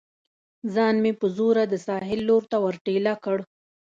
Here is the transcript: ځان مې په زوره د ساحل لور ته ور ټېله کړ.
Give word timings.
ځان 0.73 0.95
مې 1.03 1.11
په 1.19 1.27
زوره 1.35 1.63
د 1.69 1.73
ساحل 1.85 2.19
لور 2.29 2.43
ته 2.51 2.57
ور 2.63 2.75
ټېله 2.85 3.13
کړ. 3.23 3.37